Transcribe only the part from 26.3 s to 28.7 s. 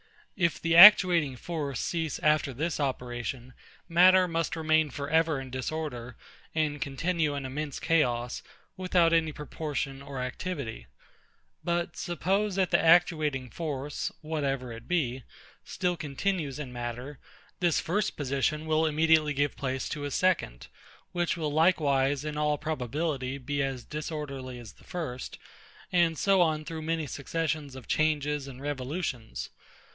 on through many successions of changes and